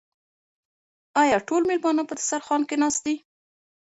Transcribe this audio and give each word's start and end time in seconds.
آیا 1.21 1.37
ټول 1.47 1.61
مېلمانه 1.69 2.03
په 2.07 2.13
دسترخوان 2.19 2.61
کې 2.69 2.75
ناست 2.81 2.99
دي؟ 3.05 3.15